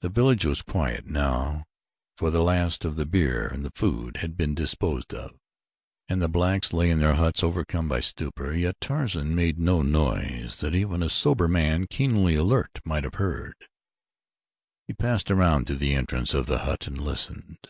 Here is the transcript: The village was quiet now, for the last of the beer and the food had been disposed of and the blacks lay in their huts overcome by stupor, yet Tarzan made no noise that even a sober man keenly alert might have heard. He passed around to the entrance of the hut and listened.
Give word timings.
The 0.00 0.08
village 0.08 0.44
was 0.44 0.60
quiet 0.60 1.06
now, 1.06 1.64
for 2.18 2.30
the 2.32 2.42
last 2.42 2.84
of 2.84 2.96
the 2.96 3.06
beer 3.06 3.46
and 3.46 3.64
the 3.64 3.70
food 3.76 4.16
had 4.16 4.36
been 4.36 4.56
disposed 4.56 5.14
of 5.14 5.38
and 6.08 6.20
the 6.20 6.26
blacks 6.28 6.72
lay 6.72 6.90
in 6.90 6.98
their 6.98 7.14
huts 7.14 7.44
overcome 7.44 7.86
by 7.88 8.00
stupor, 8.00 8.52
yet 8.52 8.80
Tarzan 8.80 9.36
made 9.36 9.56
no 9.56 9.82
noise 9.82 10.56
that 10.56 10.74
even 10.74 11.00
a 11.00 11.08
sober 11.08 11.46
man 11.46 11.86
keenly 11.86 12.34
alert 12.34 12.80
might 12.84 13.04
have 13.04 13.14
heard. 13.22 13.54
He 14.88 14.94
passed 14.94 15.30
around 15.30 15.68
to 15.68 15.76
the 15.76 15.94
entrance 15.94 16.34
of 16.34 16.46
the 16.46 16.64
hut 16.66 16.88
and 16.88 16.98
listened. 17.00 17.68